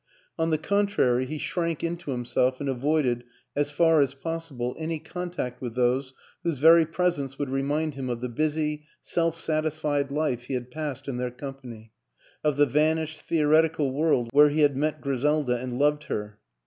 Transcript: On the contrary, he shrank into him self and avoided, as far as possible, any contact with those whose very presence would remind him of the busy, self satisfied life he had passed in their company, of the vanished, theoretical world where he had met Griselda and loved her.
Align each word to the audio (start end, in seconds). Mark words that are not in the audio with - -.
On 0.39 0.49
the 0.49 0.57
contrary, 0.57 1.27
he 1.27 1.37
shrank 1.37 1.83
into 1.83 2.11
him 2.11 2.25
self 2.25 2.59
and 2.59 2.67
avoided, 2.67 3.23
as 3.55 3.69
far 3.69 4.01
as 4.01 4.15
possible, 4.15 4.75
any 4.79 4.97
contact 4.97 5.61
with 5.61 5.75
those 5.75 6.13
whose 6.41 6.57
very 6.57 6.87
presence 6.87 7.37
would 7.37 7.49
remind 7.51 7.93
him 7.93 8.09
of 8.09 8.19
the 8.19 8.27
busy, 8.27 8.85
self 9.03 9.39
satisfied 9.39 10.09
life 10.09 10.45
he 10.45 10.55
had 10.55 10.71
passed 10.71 11.07
in 11.07 11.17
their 11.17 11.29
company, 11.29 11.91
of 12.43 12.57
the 12.57 12.65
vanished, 12.65 13.21
theoretical 13.21 13.91
world 13.91 14.29
where 14.33 14.49
he 14.49 14.61
had 14.61 14.75
met 14.75 15.01
Griselda 15.01 15.59
and 15.59 15.77
loved 15.77 16.05
her. 16.05 16.39